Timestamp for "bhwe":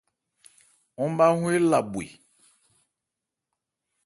1.91-2.05